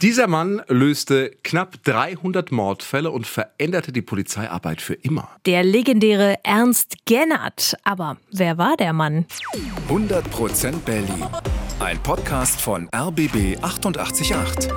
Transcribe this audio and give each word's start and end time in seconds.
Dieser 0.00 0.28
Mann 0.28 0.62
löste 0.68 1.32
knapp 1.42 1.82
300 1.82 2.52
Mordfälle 2.52 3.10
und 3.10 3.26
veränderte 3.26 3.90
die 3.90 4.00
Polizeiarbeit 4.00 4.80
für 4.80 4.94
immer. 4.94 5.28
Der 5.44 5.64
legendäre 5.64 6.36
Ernst 6.44 6.94
Gennert. 7.04 7.74
Aber 7.82 8.16
wer 8.30 8.58
war 8.58 8.76
der 8.76 8.92
Mann? 8.92 9.26
100% 9.88 10.78
Berlin. 10.84 11.24
Ein 11.80 12.00
Podcast 12.00 12.60
von 12.60 12.88
RBB 12.94 13.58
888. 13.60 14.68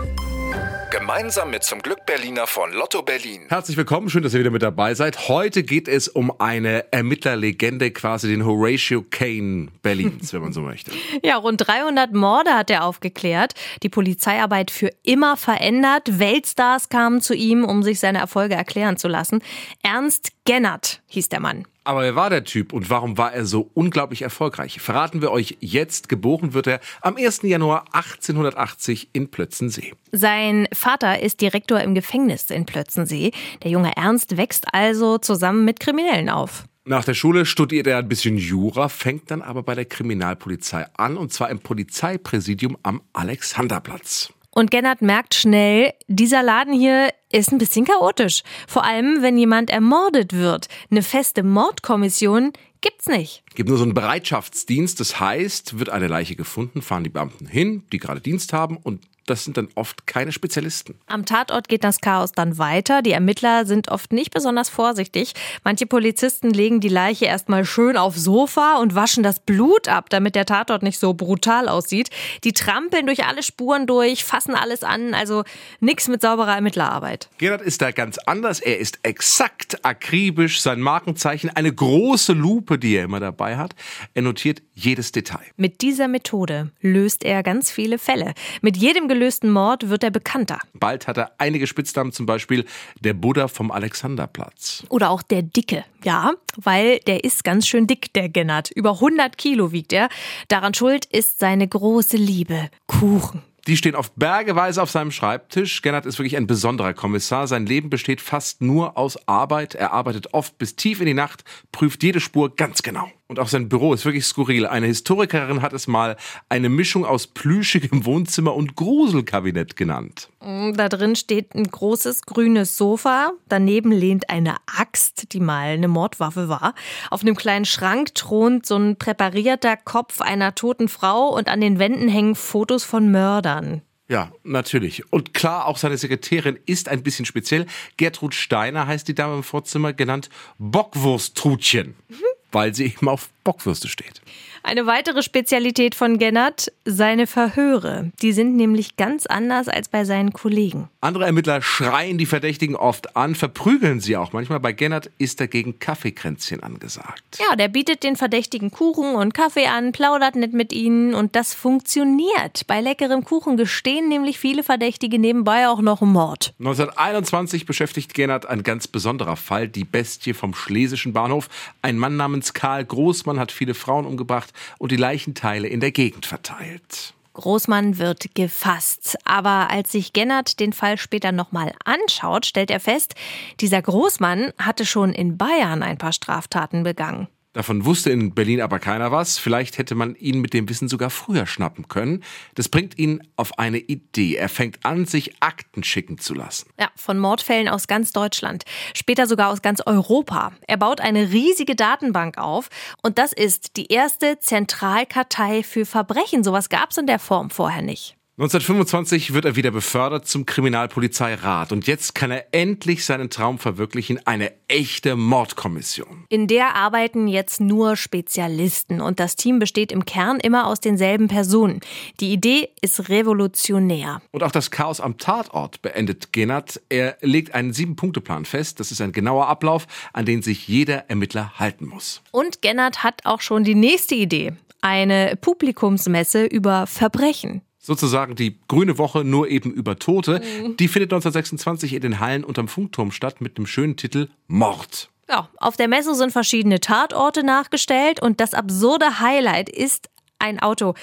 Gemeinsam 0.91 1.51
mit 1.51 1.63
zum 1.63 1.81
Glück 1.81 2.05
Berliner 2.05 2.47
von 2.47 2.73
Lotto 2.73 3.01
Berlin. 3.01 3.43
Herzlich 3.47 3.77
willkommen, 3.77 4.09
schön, 4.09 4.23
dass 4.23 4.33
ihr 4.33 4.41
wieder 4.41 4.51
mit 4.51 4.61
dabei 4.61 4.93
seid. 4.93 5.29
Heute 5.29 5.63
geht 5.63 5.87
es 5.87 6.09
um 6.09 6.33
eine 6.41 6.91
Ermittlerlegende, 6.91 7.91
quasi 7.91 8.27
den 8.27 8.45
Horatio 8.45 9.01
Kane 9.09 9.69
Berlins, 9.81 10.33
wenn 10.33 10.41
man 10.41 10.51
so 10.51 10.59
möchte. 10.59 10.91
Ja, 11.23 11.37
rund 11.37 11.65
300 11.65 12.13
Morde 12.13 12.51
hat 12.51 12.69
er 12.69 12.83
aufgeklärt, 12.83 13.53
die 13.83 13.89
Polizeiarbeit 13.89 14.69
für 14.69 14.89
immer 15.03 15.37
verändert. 15.37 16.19
Weltstars 16.19 16.89
kamen 16.89 17.21
zu 17.21 17.35
ihm, 17.35 17.63
um 17.63 17.83
sich 17.83 18.01
seine 18.01 18.17
Erfolge 18.17 18.55
erklären 18.55 18.97
zu 18.97 19.07
lassen. 19.07 19.41
Ernst 19.83 20.31
Gennert 20.43 21.00
hieß 21.11 21.29
der 21.29 21.39
Mann. 21.39 21.65
Aber 21.83 22.01
wer 22.01 22.15
war 22.15 22.29
der 22.29 22.43
Typ 22.43 22.73
und 22.73 22.89
warum 22.89 23.17
war 23.17 23.33
er 23.33 23.45
so 23.45 23.69
unglaublich 23.73 24.21
erfolgreich? 24.21 24.79
Verraten 24.79 25.21
wir 25.21 25.31
euch 25.31 25.57
jetzt. 25.59 26.09
Geboren 26.09 26.53
wird 26.53 26.67
er 26.67 26.79
am 27.01 27.17
1. 27.17 27.41
Januar 27.43 27.85
1880 27.91 29.09
in 29.13 29.29
Plötzensee. 29.29 29.93
Sein 30.11 30.67
Vater 30.73 31.19
ist 31.21 31.41
Direktor 31.41 31.81
im 31.81 31.95
Gefängnis 31.95 32.49
in 32.49 32.65
Plötzensee. 32.65 33.31
Der 33.63 33.71
junge 33.71 33.95
Ernst 33.95 34.37
wächst 34.37 34.73
also 34.73 35.17
zusammen 35.17 35.65
mit 35.65 35.79
Kriminellen 35.79 36.29
auf. 36.29 36.65
Nach 36.85 37.05
der 37.05 37.13
Schule 37.13 37.45
studiert 37.45 37.85
er 37.87 37.99
ein 37.99 38.07
bisschen 38.07 38.37
Jura, 38.37 38.89
fängt 38.89 39.29
dann 39.29 39.41
aber 39.41 39.61
bei 39.61 39.75
der 39.75 39.85
Kriminalpolizei 39.85 40.87
an 40.97 41.15
und 41.15 41.31
zwar 41.31 41.49
im 41.49 41.59
Polizeipräsidium 41.59 42.77
am 42.81 43.01
Alexanderplatz. 43.13 44.33
Und 44.49 44.71
Gennard 44.71 45.01
merkt 45.01 45.35
schnell, 45.35 45.93
dieser 46.07 46.43
Laden 46.43 46.73
hier 46.73 47.09
ist 47.33 47.51
ein 47.51 47.57
bisschen 47.57 47.85
chaotisch. 47.85 48.43
Vor 48.67 48.83
allem, 48.83 49.21
wenn 49.21 49.37
jemand 49.37 49.69
ermordet 49.69 50.33
wird. 50.33 50.67
Eine 50.89 51.03
feste 51.03 51.43
Mordkommission 51.43 52.53
gibt's 52.81 53.07
nicht. 53.07 53.43
Gibt 53.55 53.69
nur 53.69 53.77
so 53.77 53.83
einen 53.83 53.93
Bereitschaftsdienst. 53.93 54.99
Das 54.99 55.19
heißt, 55.19 55.79
wird 55.79 55.89
eine 55.89 56.07
Leiche 56.07 56.35
gefunden, 56.35 56.81
fahren 56.81 57.03
die 57.03 57.09
Beamten 57.09 57.45
hin, 57.45 57.83
die 57.91 57.99
gerade 57.99 58.21
Dienst 58.21 58.53
haben 58.53 58.77
und 58.77 59.01
das 59.25 59.43
sind 59.43 59.57
dann 59.57 59.69
oft 59.75 60.07
keine 60.07 60.31
Spezialisten. 60.31 60.95
Am 61.07 61.25
Tatort 61.25 61.67
geht 61.67 61.83
das 61.83 62.01
Chaos 62.01 62.31
dann 62.31 62.57
weiter. 62.57 63.01
Die 63.01 63.11
Ermittler 63.11 63.65
sind 63.65 63.89
oft 63.89 64.11
nicht 64.13 64.33
besonders 64.33 64.69
vorsichtig. 64.69 65.33
Manche 65.63 65.85
Polizisten 65.85 66.51
legen 66.51 66.79
die 66.79 66.89
Leiche 66.89 67.25
erstmal 67.25 67.65
schön 67.65 67.97
aufs 67.97 68.23
Sofa 68.23 68.77
und 68.77 68.95
waschen 68.95 69.23
das 69.23 69.39
Blut 69.39 69.87
ab, 69.87 70.09
damit 70.09 70.35
der 70.35 70.45
Tatort 70.45 70.81
nicht 70.81 70.99
so 70.99 71.13
brutal 71.13 71.69
aussieht. 71.69 72.09
Die 72.43 72.53
trampeln 72.53 73.05
durch 73.05 73.25
alle 73.25 73.43
Spuren 73.43 73.85
durch, 73.85 74.23
fassen 74.23 74.55
alles 74.55 74.83
an, 74.83 75.13
also 75.13 75.43
nichts 75.79 76.07
mit 76.07 76.21
sauberer 76.21 76.55
Ermittlerarbeit. 76.55 77.29
Gerhard 77.37 77.61
ist 77.61 77.81
da 77.81 77.91
ganz 77.91 78.17
anders. 78.17 78.59
Er 78.59 78.79
ist 78.79 78.99
exakt, 79.03 79.85
akribisch, 79.85 80.61
sein 80.61 80.81
Markenzeichen, 80.81 81.49
eine 81.49 81.71
große 81.73 82.33
Lupe, 82.33 82.79
die 82.79 82.95
er 82.95 83.03
immer 83.03 83.19
dabei 83.19 83.57
hat. 83.57 83.75
Er 84.13 84.23
notiert 84.23 84.61
jedes 84.73 85.11
Detail. 85.11 85.45
Mit 85.57 85.81
dieser 85.81 86.07
Methode 86.07 86.71
löst 86.81 87.23
er 87.23 87.43
ganz 87.43 87.69
viele 87.69 87.99
Fälle. 87.99 88.33
Mit 88.61 88.77
jedem 88.77 89.07
gelösten 89.11 89.49
Mord 89.49 89.89
wird 89.89 90.03
er 90.03 90.11
bekannter. 90.11 90.59
Bald 90.73 91.07
hat 91.07 91.17
er 91.17 91.33
einige 91.37 91.67
Spitznamen, 91.67 92.13
zum 92.13 92.25
Beispiel 92.25 92.65
der 93.01 93.13
Buddha 93.13 93.49
vom 93.49 93.71
Alexanderplatz. 93.71 94.83
Oder 94.89 95.09
auch 95.09 95.21
der 95.21 95.41
Dicke. 95.41 95.83
Ja, 96.03 96.31
weil 96.55 96.99
der 96.99 97.23
ist 97.23 97.43
ganz 97.43 97.67
schön 97.67 97.87
dick, 97.87 98.13
der 98.13 98.29
Gennert. 98.29 98.71
Über 98.71 98.93
100 98.93 99.37
Kilo 99.37 99.71
wiegt 99.71 99.91
er. 99.91 100.07
Daran 100.47 100.73
schuld 100.73 101.05
ist 101.05 101.39
seine 101.39 101.67
große 101.67 102.15
Liebe. 102.15 102.69
Kuchen. 102.87 103.43
Die 103.67 103.77
stehen 103.77 103.95
oft 103.95 104.13
bergeweise 104.15 104.81
auf 104.81 104.89
seinem 104.89 105.11
Schreibtisch. 105.11 105.83
Gennard 105.83 106.07
ist 106.07 106.17
wirklich 106.17 106.35
ein 106.35 106.47
besonderer 106.47 106.93
Kommissar. 106.93 107.47
Sein 107.47 107.67
Leben 107.67 107.91
besteht 107.91 108.19
fast 108.19 108.61
nur 108.61 108.97
aus 108.97 109.27
Arbeit. 109.27 109.75
Er 109.75 109.93
arbeitet 109.93 110.33
oft 110.33 110.57
bis 110.57 110.75
tief 110.75 110.99
in 110.99 111.05
die 111.05 111.13
Nacht, 111.13 111.43
prüft 111.71 112.01
jede 112.01 112.19
Spur 112.19 112.55
ganz 112.55 112.81
genau. 112.81 113.11
Und 113.31 113.39
auch 113.39 113.47
sein 113.47 113.69
Büro 113.69 113.93
ist 113.93 114.03
wirklich 114.03 114.25
skurril. 114.25 114.67
Eine 114.67 114.87
Historikerin 114.87 115.61
hat 115.61 115.71
es 115.71 115.87
mal 115.87 116.17
eine 116.49 116.67
Mischung 116.67 117.05
aus 117.05 117.27
plüschigem 117.27 118.03
Wohnzimmer 118.03 118.53
und 118.53 118.75
Gruselkabinett 118.75 119.77
genannt. 119.77 120.27
Mm, 120.43 120.73
da 120.73 120.89
drin 120.89 121.15
steht 121.15 121.55
ein 121.55 121.63
großes 121.63 122.23
grünes 122.23 122.75
Sofa. 122.75 123.31
Daneben 123.47 123.93
lehnt 123.93 124.29
eine 124.29 124.57
Axt, 124.65 125.31
die 125.31 125.39
mal 125.39 125.67
eine 125.67 125.87
Mordwaffe 125.87 126.49
war. 126.49 126.75
Auf 127.09 127.21
einem 127.21 127.37
kleinen 127.37 127.63
Schrank 127.63 128.13
thront 128.15 128.65
so 128.65 128.75
ein 128.75 128.97
präparierter 128.97 129.77
Kopf 129.77 130.19
einer 130.19 130.53
toten 130.53 130.89
Frau 130.89 131.29
und 131.29 131.47
an 131.47 131.61
den 131.61 131.79
Wänden 131.79 132.09
hängen 132.09 132.35
Fotos 132.35 132.83
von 132.83 133.11
Mördern. 133.11 133.81
Ja, 134.09 134.33
natürlich. 134.43 135.09
Und 135.13 135.33
klar, 135.33 135.67
auch 135.67 135.77
seine 135.77 135.97
Sekretärin 135.97 136.59
ist 136.65 136.89
ein 136.89 137.01
bisschen 137.01 137.23
speziell. 137.23 137.65
Gertrud 137.95 138.35
Steiner 138.35 138.87
heißt 138.87 139.07
die 139.07 139.15
Dame 139.15 139.35
im 139.35 139.43
Vorzimmer, 139.43 139.93
genannt 139.93 140.29
Bockwursttrutchen. 140.57 141.95
Mhm 142.09 142.30
weil 142.51 142.73
sie 142.73 142.85
eben 142.87 143.09
auf 143.09 143.29
Bockwürste 143.43 143.87
steht. 143.87 144.21
Eine 144.63 144.85
weitere 144.85 145.23
Spezialität 145.23 145.95
von 145.95 146.19
Gennert, 146.19 146.71
seine 146.85 147.25
Verhöre. 147.25 148.11
Die 148.21 148.31
sind 148.31 148.55
nämlich 148.55 148.95
ganz 148.95 149.25
anders 149.25 149.67
als 149.67 149.89
bei 149.89 150.05
seinen 150.05 150.33
Kollegen. 150.33 150.87
Andere 151.01 151.25
Ermittler 151.25 151.61
schreien 151.61 152.19
die 152.19 152.27
Verdächtigen 152.27 152.75
oft 152.75 153.15
an, 153.15 153.33
verprügeln 153.33 153.99
sie 153.99 154.17
auch 154.17 154.33
manchmal. 154.33 154.59
Bei 154.59 154.71
Gennert 154.71 155.09
ist 155.17 155.39
dagegen 155.39 155.79
Kaffeekränzchen 155.79 156.61
angesagt. 156.61 157.39
Ja, 157.39 157.55
der 157.55 157.69
bietet 157.69 158.03
den 158.03 158.15
Verdächtigen 158.15 158.69
Kuchen 158.69 159.15
und 159.15 159.33
Kaffee 159.33 159.65
an, 159.65 159.93
plaudert 159.93 160.35
nicht 160.35 160.53
mit 160.53 160.73
ihnen 160.73 161.15
und 161.15 161.35
das 161.35 161.55
funktioniert. 161.55 162.67
Bei 162.67 162.81
leckerem 162.81 163.25
Kuchen 163.25 163.57
gestehen 163.57 164.09
nämlich 164.09 164.37
viele 164.37 164.63
Verdächtige 164.63 165.17
nebenbei 165.17 165.67
auch 165.67 165.81
noch 165.81 166.01
Mord. 166.01 166.53
1921 166.59 167.65
beschäftigt 167.65 168.13
Gennert 168.13 168.45
ein 168.45 168.61
ganz 168.61 168.87
besonderer 168.87 169.37
Fall, 169.37 169.67
die 169.67 169.85
Bestie 169.85 170.33
vom 170.33 170.53
Schlesischen 170.53 171.13
Bahnhof. 171.13 171.49
Ein 171.81 171.97
Mann 171.97 172.15
namens 172.15 172.53
Karl 172.53 172.85
Großmann 172.85 173.39
hat 173.39 173.51
viele 173.51 173.73
Frauen 173.73 174.05
umgebracht 174.05 174.50
und 174.77 174.91
die 174.91 174.97
Leichenteile 174.97 175.67
in 175.67 175.79
der 175.79 175.91
Gegend 175.91 176.25
verteilt. 176.25 177.13
Großmann 177.33 177.97
wird 177.97 178.35
gefasst. 178.35 179.17
Aber 179.23 179.69
als 179.69 179.91
sich 179.91 180.13
Gennert 180.13 180.59
den 180.59 180.73
Fall 180.73 180.97
später 180.97 181.31
nochmal 181.31 181.73
anschaut, 181.85 182.45
stellt 182.45 182.71
er 182.71 182.79
fest, 182.79 183.15
dieser 183.59 183.81
Großmann 183.81 184.53
hatte 184.57 184.85
schon 184.85 185.13
in 185.13 185.37
Bayern 185.37 185.83
ein 185.83 185.97
paar 185.97 186.13
Straftaten 186.13 186.83
begangen. 186.83 187.27
Davon 187.53 187.83
wusste 187.83 188.11
in 188.11 188.33
Berlin 188.33 188.61
aber 188.61 188.79
keiner 188.79 189.11
was. 189.11 189.37
Vielleicht 189.37 189.77
hätte 189.77 189.93
man 189.93 190.15
ihn 190.15 190.39
mit 190.39 190.53
dem 190.53 190.69
Wissen 190.69 190.87
sogar 190.87 191.09
früher 191.09 191.45
schnappen 191.45 191.89
können. 191.89 192.23
Das 192.55 192.69
bringt 192.69 192.97
ihn 192.97 193.27
auf 193.35 193.59
eine 193.59 193.77
Idee. 193.77 194.35
Er 194.35 194.47
fängt 194.47 194.85
an, 194.85 195.05
sich 195.05 195.41
Akten 195.41 195.83
schicken 195.83 196.17
zu 196.17 196.33
lassen. 196.33 196.69
Ja, 196.79 196.89
von 196.95 197.19
Mordfällen 197.19 197.67
aus 197.67 197.87
ganz 197.87 198.13
Deutschland. 198.13 198.63
Später 198.93 199.27
sogar 199.27 199.49
aus 199.49 199.61
ganz 199.61 199.81
Europa. 199.85 200.53
Er 200.67 200.77
baut 200.77 201.01
eine 201.01 201.31
riesige 201.31 201.75
Datenbank 201.75 202.37
auf. 202.37 202.69
Und 203.01 203.17
das 203.17 203.33
ist 203.33 203.75
die 203.75 203.87
erste 203.87 204.39
Zentralkartei 204.39 205.63
für 205.63 205.85
Verbrechen. 205.85 206.45
Sowas 206.45 206.69
gab 206.69 206.91
es 206.91 206.97
in 206.97 207.07
der 207.07 207.19
Form 207.19 207.49
vorher 207.49 207.81
nicht. 207.81 208.15
1925 208.41 209.35
wird 209.35 209.45
er 209.45 209.55
wieder 209.55 209.69
befördert 209.69 210.27
zum 210.27 210.47
Kriminalpolizeirat 210.47 211.71
und 211.71 211.85
jetzt 211.85 212.15
kann 212.15 212.31
er 212.31 212.51
endlich 212.55 213.05
seinen 213.05 213.29
Traum 213.29 213.59
verwirklichen, 213.59 214.19
eine 214.25 214.51
echte 214.67 215.15
Mordkommission. 215.15 216.25
In 216.27 216.47
der 216.47 216.75
arbeiten 216.75 217.27
jetzt 217.27 217.61
nur 217.61 217.95
Spezialisten 217.95 218.99
und 218.99 219.19
das 219.19 219.35
Team 219.35 219.59
besteht 219.59 219.91
im 219.91 220.05
Kern 220.05 220.39
immer 220.39 220.65
aus 220.65 220.79
denselben 220.79 221.27
Personen. 221.27 221.81
Die 222.19 222.33
Idee 222.33 222.69
ist 222.81 223.09
revolutionär. 223.09 224.23
Und 224.31 224.41
auch 224.41 224.51
das 224.51 224.71
Chaos 224.71 225.01
am 225.01 225.19
Tatort 225.19 225.83
beendet 225.83 226.33
Genat. 226.33 226.81
Er 226.89 227.17
legt 227.21 227.53
einen 227.53 227.73
Sieben-Punkte-Plan 227.73 228.45
fest. 228.45 228.79
Das 228.79 228.91
ist 228.91 229.01
ein 229.01 229.11
genauer 229.11 229.49
Ablauf, 229.49 229.85
an 230.13 230.25
den 230.25 230.41
sich 230.41 230.67
jeder 230.67 231.11
Ermittler 231.11 231.59
halten 231.59 231.85
muss. 231.85 232.23
Und 232.31 232.63
Gennard 232.63 233.03
hat 233.03 233.21
auch 233.23 233.41
schon 233.41 233.63
die 233.63 233.75
nächste 233.75 234.15
Idee. 234.15 234.53
Eine 234.81 235.37
Publikumsmesse 235.39 236.45
über 236.45 236.87
Verbrechen 236.87 237.61
sozusagen 237.81 238.35
die 238.35 238.59
Grüne 238.67 238.97
Woche 238.97 239.23
nur 239.23 239.49
eben 239.49 239.71
über 239.71 239.97
Tote. 239.97 240.39
Mhm. 240.39 240.77
Die 240.77 240.87
findet 240.87 241.11
1926 241.11 241.93
in 241.93 242.01
den 242.01 242.19
Hallen 242.19 242.43
unterm 242.43 242.67
Funkturm 242.67 243.11
statt 243.11 243.41
mit 243.41 243.57
dem 243.57 243.65
schönen 243.65 243.97
Titel 243.97 244.29
Mord. 244.47 245.09
Ja, 245.27 245.49
auf 245.57 245.77
der 245.77 245.87
Messe 245.87 246.13
sind 246.15 246.31
verschiedene 246.31 246.79
Tatorte 246.79 247.43
nachgestellt 247.43 248.21
und 248.21 248.39
das 248.39 248.53
absurde 248.53 249.19
Highlight 249.19 249.69
ist 249.69 250.09
ein 250.39 250.59
Auto, 250.59 250.93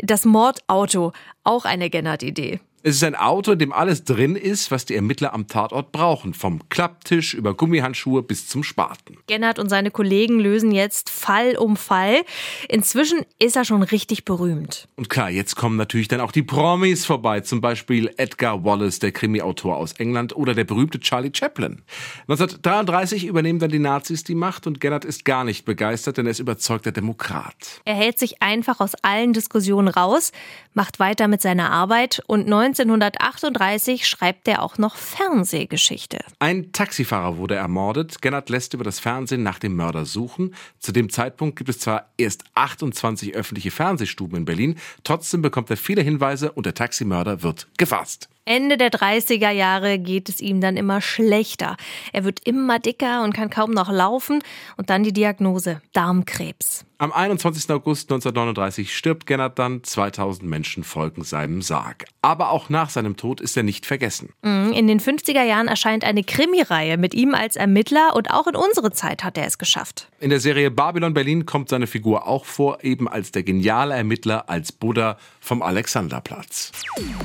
das 0.00 0.24
Mordauto, 0.24 1.12
auch 1.44 1.64
eine 1.64 1.90
Gennard-Idee. 1.90 2.60
Es 2.84 2.96
ist 2.96 3.04
ein 3.04 3.14
Auto, 3.14 3.52
in 3.52 3.60
dem 3.60 3.72
alles 3.72 4.02
drin 4.02 4.34
ist, 4.34 4.72
was 4.72 4.84
die 4.84 4.96
Ermittler 4.96 5.34
am 5.34 5.46
Tatort 5.46 5.92
brauchen. 5.92 6.34
Vom 6.34 6.68
Klapptisch 6.68 7.32
über 7.32 7.54
Gummihandschuhe 7.54 8.24
bis 8.24 8.48
zum 8.48 8.64
Spaten. 8.64 9.18
Gennard 9.28 9.60
und 9.60 9.68
seine 9.68 9.92
Kollegen 9.92 10.40
lösen 10.40 10.72
jetzt 10.72 11.08
Fall 11.08 11.56
um 11.56 11.76
Fall. 11.76 12.22
Inzwischen 12.68 13.20
ist 13.38 13.54
er 13.54 13.64
schon 13.64 13.84
richtig 13.84 14.24
berühmt. 14.24 14.88
Und 14.96 15.08
klar, 15.08 15.30
jetzt 15.30 15.54
kommen 15.54 15.76
natürlich 15.76 16.08
dann 16.08 16.20
auch 16.20 16.32
die 16.32 16.42
Promis 16.42 17.06
vorbei. 17.06 17.38
Zum 17.42 17.60
Beispiel 17.60 18.12
Edgar 18.16 18.64
Wallace, 18.64 18.98
der 18.98 19.12
Krimi-Autor 19.12 19.76
aus 19.76 19.92
England, 19.92 20.34
oder 20.34 20.52
der 20.52 20.64
berühmte 20.64 20.98
Charlie 20.98 21.30
Chaplin. 21.32 21.82
1933 22.22 23.26
übernehmen 23.26 23.60
dann 23.60 23.70
die 23.70 23.78
Nazis 23.78 24.24
die 24.24 24.34
Macht 24.34 24.66
und 24.66 24.80
Gennard 24.80 25.04
ist 25.04 25.24
gar 25.24 25.44
nicht 25.44 25.64
begeistert, 25.64 26.16
denn 26.16 26.26
er 26.26 26.32
ist 26.32 26.40
überzeugter 26.40 26.90
Demokrat. 26.90 27.80
Er 27.84 27.94
hält 27.94 28.18
sich 28.18 28.42
einfach 28.42 28.80
aus 28.80 28.96
allen 29.02 29.34
Diskussionen 29.34 29.86
raus, 29.86 30.32
macht 30.74 31.00
weiter 31.00 31.28
mit 31.28 31.42
seiner 31.42 31.70
Arbeit 31.70 32.22
und 32.26 32.44
1938 32.44 34.06
schreibt 34.06 34.48
er 34.48 34.62
auch 34.62 34.78
noch 34.78 34.96
Fernsehgeschichte. 34.96 36.18
Ein 36.38 36.72
Taxifahrer 36.72 37.36
wurde 37.36 37.54
ermordet. 37.54 38.22
Gennard 38.22 38.48
lässt 38.48 38.74
über 38.74 38.84
das 38.84 39.00
Fernsehen 39.00 39.42
nach 39.42 39.58
dem 39.58 39.76
Mörder 39.76 40.04
suchen. 40.04 40.54
Zu 40.78 40.92
dem 40.92 41.10
Zeitpunkt 41.10 41.56
gibt 41.56 41.70
es 41.70 41.78
zwar 41.78 42.10
erst 42.16 42.44
28 42.54 43.34
öffentliche 43.34 43.70
Fernsehstuben 43.70 44.38
in 44.38 44.44
Berlin, 44.44 44.78
trotzdem 45.04 45.42
bekommt 45.42 45.70
er 45.70 45.76
viele 45.76 46.02
Hinweise 46.02 46.52
und 46.52 46.66
der 46.66 46.74
Taximörder 46.74 47.42
wird 47.42 47.68
gefasst. 47.76 48.28
Ende 48.44 48.76
der 48.76 48.90
30er 48.90 49.50
Jahre 49.50 50.00
geht 50.00 50.28
es 50.28 50.40
ihm 50.40 50.60
dann 50.60 50.76
immer 50.76 51.00
schlechter. 51.00 51.76
Er 52.12 52.24
wird 52.24 52.40
immer 52.44 52.80
dicker 52.80 53.22
und 53.22 53.32
kann 53.32 53.50
kaum 53.50 53.70
noch 53.70 53.90
laufen. 53.90 54.42
Und 54.76 54.90
dann 54.90 55.04
die 55.04 55.12
Diagnose 55.12 55.80
Darmkrebs. 55.92 56.84
Am 57.02 57.12
21. 57.12 57.68
August 57.70 58.12
1939 58.12 58.96
stirbt 58.96 59.26
Gennard 59.26 59.58
dann. 59.58 59.82
2000 59.82 60.48
Menschen 60.48 60.84
folgen 60.84 61.24
seinem 61.24 61.60
Sarg. 61.60 62.04
Aber 62.20 62.50
auch 62.50 62.68
nach 62.68 62.90
seinem 62.90 63.16
Tod 63.16 63.40
ist 63.40 63.56
er 63.56 63.64
nicht 63.64 63.86
vergessen. 63.86 64.32
Mhm, 64.42 64.72
in 64.72 64.86
den 64.86 65.00
50er 65.00 65.42
Jahren 65.42 65.66
erscheint 65.66 66.04
eine 66.04 66.22
Krimireihe 66.22 66.98
mit 66.98 67.14
ihm 67.14 67.34
als 67.34 67.56
Ermittler 67.56 68.14
und 68.14 68.30
auch 68.30 68.46
in 68.46 68.54
unsere 68.54 68.92
Zeit 68.92 69.24
hat 69.24 69.36
er 69.36 69.46
es 69.46 69.58
geschafft. 69.58 70.10
In 70.20 70.30
der 70.30 70.38
Serie 70.38 70.70
Babylon 70.70 71.12
Berlin 71.12 71.44
kommt 71.44 71.70
seine 71.70 71.88
Figur 71.88 72.28
auch 72.28 72.44
vor, 72.44 72.84
eben 72.84 73.08
als 73.08 73.32
der 73.32 73.42
geniale 73.42 73.94
Ermittler 73.94 74.48
als 74.48 74.70
Buddha 74.70 75.16
vom 75.40 75.60
Alexanderplatz. 75.60 76.70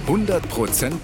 100% 0.07 1.03